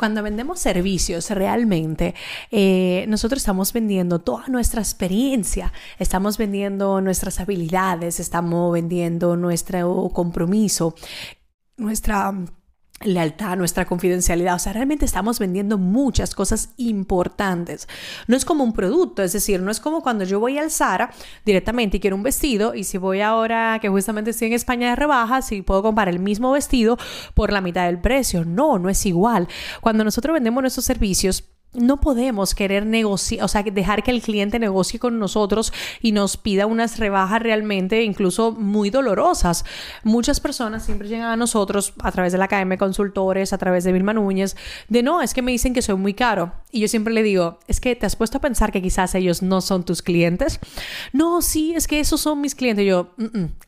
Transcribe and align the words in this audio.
Cuando 0.00 0.22
vendemos 0.22 0.58
servicios, 0.58 1.28
realmente 1.28 2.14
eh, 2.50 3.04
nosotros 3.06 3.42
estamos 3.42 3.74
vendiendo 3.74 4.18
toda 4.18 4.46
nuestra 4.46 4.80
experiencia, 4.80 5.74
estamos 5.98 6.38
vendiendo 6.38 7.02
nuestras 7.02 7.38
habilidades, 7.38 8.18
estamos 8.18 8.72
vendiendo 8.72 9.36
nuestro 9.36 10.08
compromiso, 10.14 10.94
nuestra 11.76 12.32
lealtad, 13.02 13.56
nuestra 13.56 13.86
confidencialidad. 13.86 14.54
O 14.54 14.58
sea, 14.58 14.72
realmente 14.72 15.04
estamos 15.04 15.38
vendiendo 15.38 15.78
muchas 15.78 16.34
cosas 16.34 16.70
importantes. 16.76 17.88
No 18.26 18.36
es 18.36 18.44
como 18.44 18.62
un 18.62 18.72
producto, 18.72 19.22
es 19.22 19.32
decir, 19.32 19.62
no 19.62 19.70
es 19.70 19.80
como 19.80 20.02
cuando 20.02 20.24
yo 20.24 20.38
voy 20.38 20.58
al 20.58 20.70
Zara 20.70 21.10
directamente 21.44 21.96
y 21.96 22.00
quiero 22.00 22.16
un 22.16 22.22
vestido 22.22 22.74
y 22.74 22.84
si 22.84 22.98
voy 22.98 23.22
ahora 23.22 23.78
que 23.80 23.88
justamente 23.88 24.30
estoy 24.30 24.48
en 24.48 24.54
España 24.54 24.90
de 24.90 24.96
rebajas 24.96 25.50
y 25.52 25.62
puedo 25.62 25.82
comprar 25.82 26.08
el 26.08 26.18
mismo 26.18 26.52
vestido 26.52 26.98
por 27.34 27.52
la 27.52 27.60
mitad 27.60 27.86
del 27.86 28.00
precio. 28.00 28.44
No, 28.44 28.78
no 28.78 28.90
es 28.90 29.06
igual. 29.06 29.48
Cuando 29.80 30.04
nosotros 30.04 30.34
vendemos 30.34 30.62
nuestros 30.62 30.84
servicios, 30.84 31.44
no 31.72 32.00
podemos 32.00 32.54
querer 32.54 32.84
negociar, 32.84 33.44
o 33.44 33.48
sea, 33.48 33.62
dejar 33.62 34.02
que 34.02 34.10
el 34.10 34.22
cliente 34.22 34.58
negocie 34.58 34.98
con 34.98 35.18
nosotros 35.18 35.72
y 36.00 36.12
nos 36.12 36.36
pida 36.36 36.66
unas 36.66 36.98
rebajas 36.98 37.42
realmente 37.42 38.02
incluso 38.02 38.52
muy 38.52 38.90
dolorosas. 38.90 39.64
Muchas 40.02 40.40
personas 40.40 40.84
siempre 40.84 41.08
llegan 41.08 41.30
a 41.30 41.36
nosotros 41.36 41.92
a 42.00 42.10
través 42.10 42.32
de 42.32 42.38
la 42.38 42.46
Academia 42.46 42.74
de 42.74 42.78
Consultores, 42.78 43.52
a 43.52 43.58
través 43.58 43.84
de 43.84 43.92
Vilma 43.92 44.12
Núñez, 44.12 44.56
de 44.88 45.02
no, 45.02 45.22
es 45.22 45.32
que 45.32 45.42
me 45.42 45.52
dicen 45.52 45.72
que 45.72 45.82
soy 45.82 45.94
muy 45.94 46.14
caro. 46.14 46.52
Y 46.72 46.80
yo 46.80 46.88
siempre 46.88 47.12
le 47.12 47.22
digo, 47.22 47.58
es 47.66 47.80
que 47.80 47.96
te 47.96 48.06
has 48.06 48.14
puesto 48.14 48.38
a 48.38 48.40
pensar 48.40 48.70
que 48.70 48.80
quizás 48.80 49.14
ellos 49.14 49.42
no 49.42 49.60
son 49.60 49.84
tus 49.84 50.02
clientes. 50.02 50.60
No, 51.12 51.42
sí, 51.42 51.74
es 51.74 51.88
que 51.88 51.98
esos 52.00 52.20
son 52.20 52.40
mis 52.40 52.54
clientes. 52.54 52.86
Yo, 52.86 53.14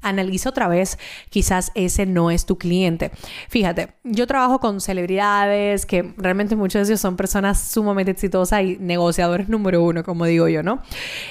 analiza 0.03 0.50
otra 0.50 0.69
vez, 0.69 0.98
quizás 1.31 1.72
ese 1.75 2.06
no 2.06 2.31
es 2.31 2.47
tu 2.47 2.59
cliente. 2.59 3.11
Fíjate, 3.48 3.94
yo 4.05 4.27
trabajo 4.27 4.61
con 4.61 4.81
celebridades 4.81 5.84
que 5.86 6.14
realmente 6.17 6.55
muchos 6.55 6.86
de 6.86 6.92
ellos 6.92 7.00
son 7.00 7.17
personas 7.17 7.61
sumamente 7.61 8.12
exitosa 8.12 8.62
y 8.62 8.77
negociadores 8.78 9.48
número 9.48 9.83
uno, 9.83 10.05
como 10.05 10.25
digo 10.27 10.48
yo, 10.48 10.62
¿no? 10.62 10.83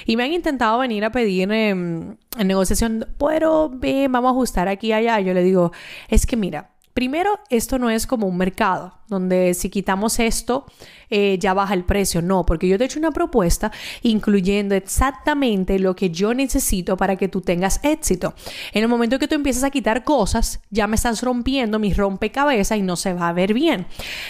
Y 0.04 0.16
me 0.16 0.24
han 0.24 0.32
intentado 0.32 0.78
venir 0.78 1.04
a 1.04 1.12
pedir 1.12 1.50
em, 1.52 2.16
en 2.38 2.46
negociación, 2.46 3.06
pero 3.18 3.70
ve, 3.72 4.08
vamos 4.10 4.28
a 4.28 4.32
ajustar 4.32 4.68
aquí 4.68 4.88
y 4.88 4.92
allá. 4.92 5.20
Yo 5.20 5.32
le 5.32 5.42
digo, 5.42 5.72
es 6.08 6.26
que 6.26 6.36
mira, 6.36 6.71
Primero, 6.94 7.40
esto 7.48 7.78
no 7.78 7.88
es 7.88 8.06
como 8.06 8.26
un 8.26 8.36
mercado, 8.36 8.92
donde 9.08 9.54
si 9.54 9.70
quitamos 9.70 10.18
esto, 10.18 10.66
eh, 11.08 11.38
ya 11.38 11.54
baja 11.54 11.72
el 11.72 11.84
precio. 11.84 12.20
No, 12.20 12.44
porque 12.44 12.68
yo 12.68 12.76
te 12.76 12.84
he 12.84 12.86
hecho 12.86 12.98
una 12.98 13.12
propuesta 13.12 13.72
incluyendo 14.02 14.74
exactamente 14.74 15.78
lo 15.78 15.96
que 15.96 16.10
yo 16.10 16.34
necesito 16.34 16.96
para 16.96 17.16
que 17.16 17.28
tú 17.28 17.40
tengas 17.40 17.80
éxito. 17.82 18.34
En 18.72 18.82
el 18.82 18.88
momento 18.88 19.18
que 19.18 19.26
tú 19.26 19.34
empiezas 19.34 19.64
a 19.64 19.70
quitar 19.70 20.04
cosas, 20.04 20.60
ya 20.70 20.86
me 20.86 20.96
estás 20.96 21.22
rompiendo 21.22 21.78
mi 21.78 21.94
rompecabezas 21.94 22.76
y 22.76 22.82
no 22.82 22.96
se 22.96 23.14
va 23.14 23.28
a 23.28 23.32
ver 23.32 23.54
bien. 23.54 23.86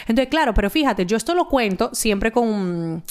Entonces, 0.06 0.28
claro, 0.28 0.54
pero 0.54 0.70
fíjate, 0.70 1.04
yo 1.04 1.16
esto 1.16 1.34
lo 1.34 1.48
cuento 1.48 1.90
siempre 1.92 2.30
con 2.30 3.02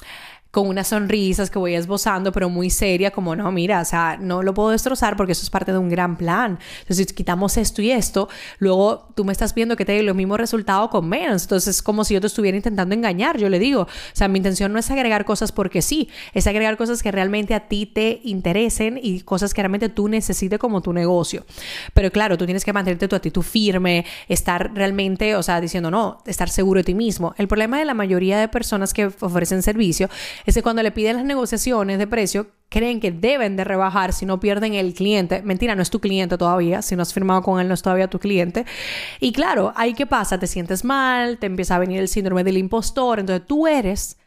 con 0.52 0.67
unas 0.67 0.89
sonrisas 0.89 1.49
que 1.49 1.57
voy 1.57 1.75
esbozando, 1.75 2.33
pero 2.33 2.49
muy 2.49 2.69
seria, 2.69 3.11
como 3.11 3.35
no, 3.35 3.52
mira, 3.52 3.81
o 3.81 3.85
sea, 3.85 4.17
no 4.19 4.44
lo 4.44 4.53
puedo 4.53 4.69
destrozar 4.71 5.16
porque 5.16 5.31
eso 5.31 5.44
es 5.44 5.49
parte 5.49 5.71
de 5.71 5.77
un 5.77 5.89
gran 5.89 6.17
plan. 6.17 6.59
Entonces, 6.81 7.07
si 7.07 7.16
quitamos 7.16 7.55
esto 7.57 7.81
y 7.81 7.91
esto, 7.91 8.27
luego 8.59 9.07
tú 9.16 9.23
me 9.23 9.31
estás 9.31 9.55
viendo 9.55 9.77
que 9.77 9.85
te 9.85 10.02
los 10.03 10.16
mismos 10.16 10.39
resultados 10.39 10.89
con 10.89 11.07
menos. 11.07 11.44
Entonces, 11.44 11.75
es 11.75 11.81
como 11.81 12.03
si 12.03 12.13
yo 12.13 12.22
te 12.22 12.28
estuviera 12.28 12.56
intentando 12.56 12.95
engañar, 12.95 13.38
yo 13.38 13.50
le 13.50 13.59
digo. 13.59 13.81
O 13.84 13.88
sea, 14.13 14.28
mi 14.28 14.38
intención 14.38 14.73
no 14.73 14.79
es 14.79 14.89
agregar 14.91 15.25
cosas 15.25 15.51
porque 15.51 15.81
sí, 15.81 16.09
es 16.34 16.47
agregar 16.47 16.78
cosas 16.78 17.01
que 17.01 17.12
realmente 17.12 17.53
a 17.53 17.68
ti 17.68 17.85
te 17.85 18.22
interesen 18.23 19.00
y 19.01 19.22
cosas 19.22 19.53
que 19.53 19.62
realmente 19.62 19.89
tú 19.89 20.07
necesites 20.07 20.59
como 20.59 20.81
tu 20.81 20.94
negocio. 20.94 21.45
Pero 21.94 22.12
claro, 22.12 22.38
tú 22.38 22.45
tienes 22.45 22.66
que 22.66 22.73
mantenerte 22.73 23.07
tu 23.07 23.16
actitud 23.16 23.41
firme, 23.41 24.06
estar 24.28 24.72
realmente, 24.73 25.35
o 25.35 25.44
sea, 25.44 25.62
diciendo, 25.62 25.91
no, 25.91 26.22
estar 26.25 26.50
seguro 26.50 26.79
de 26.79 26.83
ti 26.85 26.94
mismo. 26.94 27.33
El 27.38 27.47
problema 27.47 27.79
de 27.79 27.85
la 27.85 27.94
mayoría 27.94 28.39
de 28.39 28.47
personas 28.47 28.94
que 28.94 29.06
ofrecen 29.19 29.62
servicio 29.62 30.09
es 30.46 30.56
que 30.56 30.63
cuando 30.63 30.84
le 30.84 30.91
piden 30.91 31.18
las 31.18 31.25
negociaciones 31.25 31.97
de 31.97 32.07
precio, 32.07 32.47
creen 32.69 33.00
que 33.00 33.12
deben 33.12 33.57
de 33.57 33.63
rebajar 33.63 34.13
si 34.13 34.25
no 34.25 34.40
pierden 34.40 34.74
el 34.74 34.94
cliente. 34.94 35.41
Mentira, 35.41 35.75
no 35.75 35.81
es 35.81 35.90
tu 35.90 36.00
cliente 36.00 36.38
todavía. 36.38 36.81
Si 36.81 36.96
no 36.96 37.02
has 37.02 37.13
firmado 37.13 37.41
con 37.41 37.59
él, 37.59 37.68
no 37.68 37.74
es 37.74 37.81
todavía 37.81 38.09
tu 38.09 38.19
cliente. 38.19 38.66
Y 39.19 39.34
claro, 39.34 39.74
ahí 39.75 39.94
qué 39.94 40.06
pasa, 40.06 40.40
te 40.40 40.47
sientes 40.47 40.85
mal, 40.85 41.38
te 41.38 41.47
empieza 41.47 41.75
a 41.75 41.80
venir 41.80 42.00
el 42.00 42.07
síndrome 42.07 42.44
del 42.44 42.57
impostor. 42.57 43.19
Entonces 43.19 43.46
tú 43.46 43.68
eres 43.68 44.18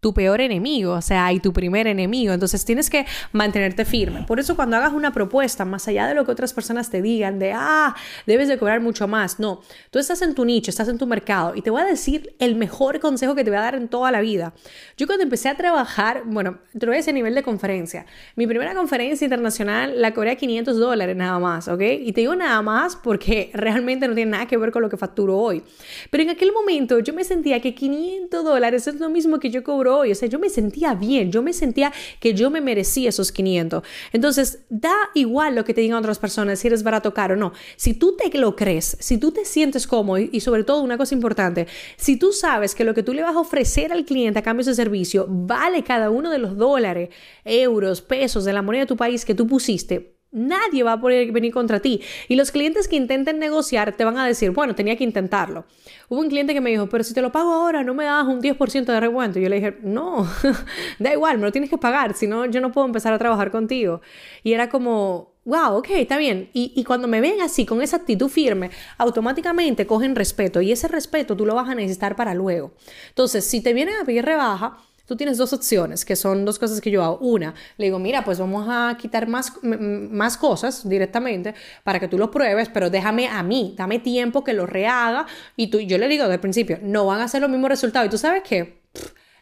tu 0.00 0.14
peor 0.14 0.40
enemigo, 0.40 0.94
o 0.94 1.02
sea, 1.02 1.32
y 1.32 1.40
tu 1.40 1.52
primer 1.52 1.86
enemigo. 1.86 2.32
Entonces 2.32 2.64
tienes 2.64 2.88
que 2.88 3.06
mantenerte 3.32 3.84
firme. 3.84 4.24
Por 4.26 4.40
eso 4.40 4.56
cuando 4.56 4.76
hagas 4.76 4.92
una 4.92 5.12
propuesta, 5.12 5.64
más 5.64 5.86
allá 5.88 6.06
de 6.06 6.14
lo 6.14 6.24
que 6.24 6.32
otras 6.32 6.52
personas 6.54 6.90
te 6.90 7.02
digan, 7.02 7.38
de, 7.38 7.52
ah, 7.54 7.94
debes 8.26 8.48
de 8.48 8.58
cobrar 8.58 8.80
mucho 8.80 9.06
más, 9.06 9.38
no, 9.38 9.60
tú 9.90 9.98
estás 9.98 10.22
en 10.22 10.34
tu 10.34 10.44
nicho, 10.44 10.70
estás 10.70 10.88
en 10.88 10.98
tu 10.98 11.06
mercado 11.06 11.54
y 11.54 11.62
te 11.62 11.70
voy 11.70 11.82
a 11.82 11.84
decir 11.84 12.34
el 12.38 12.54
mejor 12.54 13.00
consejo 13.00 13.34
que 13.34 13.44
te 13.44 13.50
voy 13.50 13.58
a 13.58 13.62
dar 13.62 13.74
en 13.74 13.88
toda 13.88 14.10
la 14.10 14.20
vida. 14.20 14.54
Yo 14.96 15.06
cuando 15.06 15.22
empecé 15.24 15.48
a 15.48 15.56
trabajar, 15.56 16.22
bueno, 16.24 16.58
te 16.78 16.86
lo 16.86 16.92
nivel 17.12 17.34
de 17.34 17.42
conferencia. 17.42 18.06
Mi 18.36 18.46
primera 18.46 18.74
conferencia 18.74 19.24
internacional 19.24 20.00
la 20.00 20.14
cobré 20.14 20.32
a 20.32 20.36
500 20.36 20.78
dólares 20.78 21.16
nada 21.16 21.38
más, 21.38 21.68
¿ok? 21.68 21.80
Y 21.80 22.12
te 22.12 22.22
digo 22.22 22.34
nada 22.34 22.60
más 22.62 22.96
porque 22.96 23.50
realmente 23.54 24.06
no 24.06 24.14
tiene 24.14 24.32
nada 24.32 24.46
que 24.46 24.56
ver 24.56 24.70
con 24.70 24.82
lo 24.82 24.88
que 24.88 24.96
facturo 24.96 25.36
hoy. 25.38 25.62
Pero 26.10 26.22
en 26.22 26.30
aquel 26.30 26.52
momento 26.52 26.98
yo 27.00 27.12
me 27.12 27.24
sentía 27.24 27.60
que 27.60 27.74
500 27.74 28.44
dólares 28.44 28.86
es 28.86 28.96
lo 28.96 29.10
mismo 29.10 29.38
que 29.38 29.50
yo 29.50 29.64
cobro 29.64 29.89
hoy. 29.90 30.12
O 30.12 30.14
sea, 30.14 30.28
yo 30.28 30.38
me 30.38 30.48
sentía 30.48 30.94
bien, 30.94 31.30
yo 31.30 31.42
me 31.42 31.52
sentía 31.52 31.92
que 32.18 32.34
yo 32.34 32.50
me 32.50 32.60
merecía 32.60 33.10
esos 33.10 33.32
500. 33.32 33.82
Entonces, 34.12 34.60
da 34.68 34.94
igual 35.14 35.54
lo 35.54 35.64
que 35.64 35.74
te 35.74 35.80
digan 35.80 35.98
otras 35.98 36.18
personas, 36.18 36.58
si 36.58 36.68
eres 36.68 36.82
barato 36.82 37.10
o 37.10 37.14
caro, 37.14 37.36
no. 37.36 37.52
Si 37.76 37.94
tú 37.94 38.16
te 38.16 38.36
lo 38.38 38.56
crees, 38.56 38.96
si 39.00 39.18
tú 39.18 39.32
te 39.32 39.44
sientes 39.44 39.86
cómodo 39.86 40.18
y 40.18 40.40
sobre 40.40 40.64
todo 40.64 40.82
una 40.82 40.96
cosa 40.96 41.14
importante, 41.14 41.66
si 41.96 42.16
tú 42.16 42.32
sabes 42.32 42.74
que 42.74 42.84
lo 42.84 42.94
que 42.94 43.02
tú 43.02 43.12
le 43.12 43.22
vas 43.22 43.36
a 43.36 43.40
ofrecer 43.40 43.92
al 43.92 44.04
cliente 44.04 44.38
a 44.38 44.42
cambio 44.42 44.64
de 44.64 44.74
servicio 44.74 45.26
vale 45.28 45.82
cada 45.82 46.10
uno 46.10 46.30
de 46.30 46.38
los 46.38 46.56
dólares, 46.56 47.10
euros, 47.44 48.02
pesos 48.02 48.44
de 48.44 48.52
la 48.52 48.62
moneda 48.62 48.82
de 48.82 48.88
tu 48.88 48.96
país 48.96 49.24
que 49.24 49.34
tú 49.34 49.46
pusiste, 49.46 50.19
Nadie 50.32 50.84
va 50.84 50.92
a 50.92 51.00
poder 51.00 51.32
venir 51.32 51.52
contra 51.52 51.80
ti. 51.80 52.00
Y 52.28 52.36
los 52.36 52.52
clientes 52.52 52.86
que 52.86 52.96
intenten 52.96 53.38
negociar 53.38 53.96
te 53.96 54.04
van 54.04 54.16
a 54.16 54.26
decir, 54.26 54.50
bueno, 54.52 54.74
tenía 54.74 54.96
que 54.96 55.04
intentarlo. 55.04 55.64
Hubo 56.08 56.20
un 56.20 56.28
cliente 56.28 56.54
que 56.54 56.60
me 56.60 56.70
dijo, 56.70 56.88
pero 56.88 57.02
si 57.02 57.14
te 57.14 57.22
lo 57.22 57.32
pago 57.32 57.52
ahora, 57.52 57.82
no 57.82 57.94
me 57.94 58.04
das 58.04 58.26
un 58.26 58.40
10% 58.40 58.84
de 58.84 59.00
recuento. 59.00 59.38
Y 59.38 59.42
yo 59.42 59.48
le 59.48 59.56
dije, 59.56 59.78
no, 59.82 60.28
da 60.98 61.12
igual, 61.12 61.38
me 61.38 61.44
lo 61.44 61.52
tienes 61.52 61.70
que 61.70 61.78
pagar, 61.78 62.14
si 62.14 62.26
no, 62.26 62.46
yo 62.46 62.60
no 62.60 62.70
puedo 62.70 62.86
empezar 62.86 63.12
a 63.12 63.18
trabajar 63.18 63.50
contigo. 63.50 64.00
Y 64.44 64.52
era 64.52 64.68
como, 64.68 65.34
wow, 65.44 65.78
ok, 65.78 65.90
está 65.90 66.16
bien. 66.16 66.50
Y, 66.52 66.72
y, 66.76 66.84
cuando 66.84 67.08
me 67.08 67.20
ven 67.20 67.40
así, 67.40 67.66
con 67.66 67.82
esa 67.82 67.96
actitud 67.96 68.28
firme, 68.28 68.70
automáticamente 68.98 69.86
cogen 69.86 70.14
respeto. 70.14 70.60
Y 70.60 70.70
ese 70.72 70.86
respeto 70.88 71.36
tú 71.36 71.44
lo 71.44 71.54
vas 71.54 71.68
a 71.68 71.74
necesitar 71.74 72.14
para 72.14 72.34
luego. 72.34 72.72
Entonces, 73.08 73.44
si 73.44 73.60
te 73.60 73.72
vienen 73.72 73.94
a 74.00 74.04
pedir 74.04 74.24
rebaja, 74.24 74.78
tú 75.10 75.16
tienes 75.16 75.38
dos 75.38 75.52
opciones, 75.52 76.04
que 76.04 76.14
son 76.14 76.44
dos 76.44 76.56
cosas 76.60 76.80
que 76.80 76.88
yo 76.88 77.02
hago. 77.02 77.18
Una, 77.18 77.52
le 77.78 77.86
digo, 77.86 77.98
mira, 77.98 78.22
pues 78.22 78.38
vamos 78.38 78.68
a 78.70 78.96
quitar 78.96 79.26
más, 79.26 79.52
más 79.60 80.36
cosas 80.36 80.88
directamente 80.88 81.52
para 81.82 81.98
que 81.98 82.06
tú 82.06 82.16
lo 82.16 82.30
pruebes, 82.30 82.68
pero 82.68 82.90
déjame 82.90 83.26
a 83.26 83.42
mí, 83.42 83.74
dame 83.76 83.98
tiempo 83.98 84.44
que 84.44 84.52
lo 84.52 84.66
rehaga. 84.66 85.26
Y 85.56 85.66
tú, 85.66 85.80
yo 85.80 85.98
le 85.98 86.06
digo 86.06 86.22
desde 86.22 86.34
el 86.34 86.40
principio, 86.40 86.78
no 86.80 87.06
van 87.06 87.22
a 87.22 87.26
ser 87.26 87.40
los 87.40 87.50
mismos 87.50 87.70
resultados. 87.70 88.06
Y 88.06 88.10
tú 88.10 88.18
sabes 88.18 88.44
qué. 88.44 88.82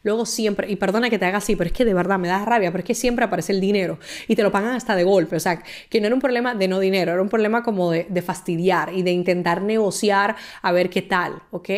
Luego 0.03 0.25
siempre, 0.25 0.71
y 0.71 0.77
perdona 0.77 1.11
que 1.11 1.19
te 1.19 1.27
haga 1.27 1.37
así, 1.37 1.55
pero 1.55 1.69
es 1.69 1.75
que 1.75 1.85
de 1.85 1.93
verdad 1.93 2.19
me 2.19 2.29
da 2.29 2.43
rabia, 2.47 2.71
pero 2.71 2.81
es 2.81 2.87
que 2.87 2.95
siempre 2.95 3.27
aparece 3.27 3.53
el 3.53 3.61
dinero 3.61 3.99
y 4.27 4.37
te 4.37 4.43
lo 4.43 4.50
pagan 4.50 4.75
hasta 4.75 4.97
de 4.97 5.05
golpe. 5.05 5.37
O 5.37 5.41
sea, 5.41 5.62
que 5.91 6.00
no 6.00 6.06
era 6.06 6.14
un 6.14 6.23
problema 6.23 6.55
de 6.55 6.67
no 6.67 6.81
dinero, 6.81 7.12
era 7.12 7.21
un 7.21 7.29
problema 7.29 7.62
como 7.62 7.91
de, 7.91 8.06
de 8.09 8.23
fastidiar 8.23 8.94
y 8.94 9.03
de 9.03 9.11
intentar 9.11 9.61
negociar 9.61 10.35
a 10.62 10.73
ver 10.73 10.88
qué 10.88 11.03
tal, 11.03 11.43
¿ok? 11.50 11.69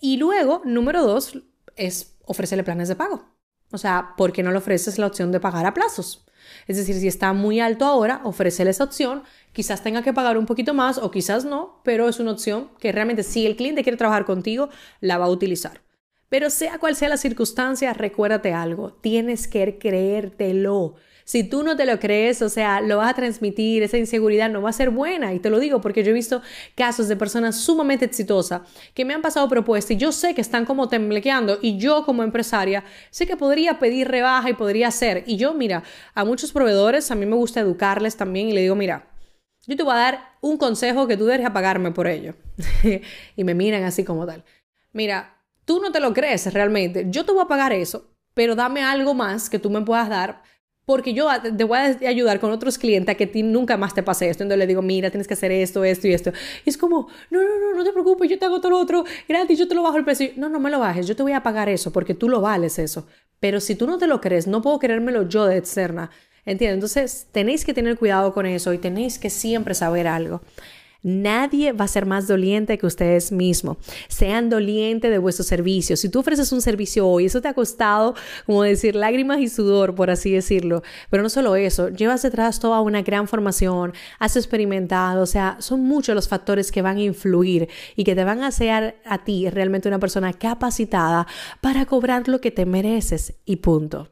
Y 0.00 0.16
luego, 0.16 0.62
número 0.64 1.04
dos, 1.04 1.40
es 1.76 2.11
ofrécele 2.26 2.64
planes 2.64 2.88
de 2.88 2.96
pago. 2.96 3.24
O 3.72 3.78
sea, 3.78 4.14
¿por 4.16 4.32
qué 4.32 4.42
no 4.42 4.50
le 4.52 4.58
ofreces 4.58 4.98
la 4.98 5.06
opción 5.06 5.32
de 5.32 5.40
pagar 5.40 5.66
a 5.66 5.74
plazos? 5.74 6.26
Es 6.66 6.76
decir, 6.76 6.96
si 6.96 7.08
está 7.08 7.32
muy 7.32 7.60
alto 7.60 7.84
ahora, 7.84 8.20
ofrécele 8.24 8.70
esa 8.70 8.84
opción. 8.84 9.22
Quizás 9.52 9.82
tenga 9.82 10.02
que 10.02 10.12
pagar 10.12 10.36
un 10.36 10.46
poquito 10.46 10.74
más 10.74 10.98
o 10.98 11.10
quizás 11.10 11.44
no, 11.44 11.80
pero 11.84 12.08
es 12.08 12.20
una 12.20 12.32
opción 12.32 12.70
que 12.78 12.92
realmente 12.92 13.22
si 13.22 13.46
el 13.46 13.56
cliente 13.56 13.82
quiere 13.82 13.96
trabajar 13.96 14.24
contigo, 14.24 14.68
la 15.00 15.18
va 15.18 15.26
a 15.26 15.30
utilizar. 15.30 15.82
Pero 16.32 16.48
sea 16.48 16.78
cual 16.78 16.96
sea 16.96 17.10
la 17.10 17.18
circunstancia, 17.18 17.92
recuérdate 17.92 18.54
algo, 18.54 18.94
tienes 19.02 19.46
que 19.46 19.76
creértelo. 19.76 20.94
Si 21.26 21.44
tú 21.44 21.62
no 21.62 21.76
te 21.76 21.84
lo 21.84 22.00
crees, 22.00 22.40
o 22.40 22.48
sea, 22.48 22.80
lo 22.80 22.96
vas 22.96 23.10
a 23.10 23.16
transmitir, 23.16 23.82
esa 23.82 23.98
inseguridad 23.98 24.48
no 24.48 24.62
va 24.62 24.70
a 24.70 24.72
ser 24.72 24.88
buena. 24.88 25.34
Y 25.34 25.40
te 25.40 25.50
lo 25.50 25.58
digo 25.58 25.82
porque 25.82 26.02
yo 26.02 26.10
he 26.10 26.14
visto 26.14 26.40
casos 26.74 27.08
de 27.08 27.16
personas 27.16 27.60
sumamente 27.60 28.06
exitosas 28.06 28.62
que 28.94 29.04
me 29.04 29.12
han 29.12 29.20
pasado 29.20 29.46
propuestas 29.46 29.90
y 29.90 29.96
yo 29.98 30.10
sé 30.10 30.34
que 30.34 30.40
están 30.40 30.64
como 30.64 30.88
temblequeando 30.88 31.58
y 31.60 31.76
yo 31.76 32.06
como 32.06 32.22
empresaria 32.22 32.82
sé 33.10 33.26
que 33.26 33.36
podría 33.36 33.78
pedir 33.78 34.08
rebaja 34.08 34.48
y 34.48 34.54
podría 34.54 34.88
hacer. 34.88 35.24
Y 35.26 35.36
yo, 35.36 35.52
mira, 35.52 35.82
a 36.14 36.24
muchos 36.24 36.50
proveedores 36.50 37.10
a 37.10 37.14
mí 37.14 37.26
me 37.26 37.36
gusta 37.36 37.60
educarles 37.60 38.16
también 38.16 38.48
y 38.48 38.52
le 38.54 38.62
digo, 38.62 38.74
mira, 38.74 39.06
yo 39.66 39.76
te 39.76 39.82
voy 39.82 39.92
a 39.92 39.96
dar 39.96 40.20
un 40.40 40.56
consejo 40.56 41.06
que 41.06 41.18
tú 41.18 41.26
deberías 41.26 41.50
pagarme 41.50 41.90
por 41.90 42.06
ello. 42.06 42.36
y 43.36 43.44
me 43.44 43.52
miran 43.52 43.82
así 43.82 44.02
como 44.02 44.24
tal. 44.24 44.44
Mira, 44.94 45.41
tú 45.64 45.80
no 45.80 45.92
te 45.92 46.00
lo 46.00 46.12
crees 46.12 46.52
realmente. 46.52 47.06
Yo 47.08 47.24
te 47.24 47.32
voy 47.32 47.42
a 47.42 47.48
pagar 47.48 47.72
eso, 47.72 48.10
pero 48.34 48.54
dame 48.54 48.82
algo 48.82 49.14
más 49.14 49.50
que 49.50 49.58
tú 49.58 49.70
me 49.70 49.82
puedas 49.82 50.08
dar 50.08 50.42
porque 50.84 51.14
yo 51.14 51.28
te 51.56 51.64
voy 51.64 51.78
a 51.78 52.08
ayudar 52.08 52.40
con 52.40 52.50
otros 52.50 52.76
clientes 52.76 53.14
a 53.14 53.16
que 53.16 53.26
ti 53.26 53.42
nunca 53.42 53.76
más 53.76 53.94
te 53.94 54.02
pase 54.02 54.28
esto. 54.28 54.42
Entonces 54.42 54.58
le 54.58 54.66
digo, 54.66 54.82
mira, 54.82 55.10
tienes 55.10 55.28
que 55.28 55.34
hacer 55.34 55.52
esto, 55.52 55.84
esto 55.84 56.08
y 56.08 56.12
esto. 56.12 56.32
Y 56.64 56.70
es 56.70 56.76
como, 56.76 57.08
no, 57.30 57.40
no, 57.42 57.60
no, 57.60 57.76
no 57.76 57.84
te 57.84 57.92
preocupes, 57.92 58.28
yo 58.28 58.38
te 58.38 58.44
hago 58.44 58.60
todo 58.60 58.72
lo 58.72 58.78
otro, 58.80 59.04
gratis, 59.28 59.58
yo 59.58 59.68
te 59.68 59.74
lo 59.74 59.82
bajo 59.82 59.96
el 59.96 60.04
precio. 60.04 60.30
No, 60.36 60.48
no 60.48 60.58
me 60.58 60.70
lo 60.70 60.80
bajes, 60.80 61.06
yo 61.06 61.14
te 61.14 61.22
voy 61.22 61.32
a 61.32 61.42
pagar 61.42 61.68
eso 61.68 61.92
porque 61.92 62.14
tú 62.14 62.28
lo 62.28 62.40
vales 62.40 62.78
eso. 62.78 63.06
Pero 63.38 63.60
si 63.60 63.74
tú 63.76 63.86
no 63.86 63.98
te 63.98 64.06
lo 64.06 64.20
crees, 64.20 64.46
no 64.46 64.60
puedo 64.60 64.78
creérmelo 64.78 65.28
yo 65.28 65.46
de 65.46 65.56
externa. 65.56 66.10
¿Entiendes? 66.44 66.74
Entonces 66.74 67.28
tenéis 67.30 67.64
que 67.64 67.72
tener 67.72 67.96
cuidado 67.96 68.34
con 68.34 68.46
eso 68.46 68.72
y 68.72 68.78
tenéis 68.78 69.20
que 69.20 69.30
siempre 69.30 69.74
saber 69.74 70.08
algo. 70.08 70.42
Nadie 71.02 71.72
va 71.72 71.84
a 71.84 71.88
ser 71.88 72.06
más 72.06 72.28
doliente 72.28 72.78
que 72.78 72.86
ustedes 72.86 73.32
mismos. 73.32 73.76
Sean 74.08 74.50
dolientes 74.50 75.10
de 75.10 75.18
vuestro 75.18 75.44
servicio. 75.44 75.96
Si 75.96 76.08
tú 76.08 76.20
ofreces 76.20 76.52
un 76.52 76.60
servicio 76.60 77.08
hoy, 77.08 77.26
eso 77.26 77.40
te 77.40 77.48
ha 77.48 77.54
costado, 77.54 78.14
como 78.46 78.62
decir, 78.62 78.94
lágrimas 78.94 79.40
y 79.40 79.48
sudor, 79.48 79.94
por 79.94 80.10
así 80.10 80.30
decirlo. 80.30 80.82
Pero 81.10 81.22
no 81.22 81.28
solo 81.28 81.56
eso, 81.56 81.88
llevas 81.88 82.22
detrás 82.22 82.60
toda 82.60 82.80
una 82.80 83.02
gran 83.02 83.26
formación, 83.26 83.92
has 84.18 84.36
experimentado, 84.36 85.22
o 85.22 85.26
sea, 85.26 85.56
son 85.58 85.80
muchos 85.80 86.14
los 86.14 86.28
factores 86.28 86.70
que 86.70 86.82
van 86.82 86.98
a 86.98 87.02
influir 87.02 87.68
y 87.96 88.04
que 88.04 88.14
te 88.14 88.24
van 88.24 88.42
a 88.42 88.48
hacer 88.48 88.96
a 89.04 89.24
ti 89.24 89.50
realmente 89.50 89.88
una 89.88 89.98
persona 89.98 90.32
capacitada 90.32 91.26
para 91.60 91.86
cobrar 91.86 92.28
lo 92.28 92.40
que 92.40 92.50
te 92.50 92.66
mereces 92.66 93.34
y 93.44 93.56
punto. 93.56 94.08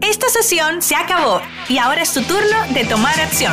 Esta 0.00 0.28
sesión 0.28 0.80
se 0.82 0.94
acabó 0.94 1.40
y 1.68 1.78
ahora 1.78 2.02
es 2.02 2.12
tu 2.12 2.22
turno 2.22 2.56
de 2.72 2.84
tomar 2.84 3.18
acción. 3.20 3.52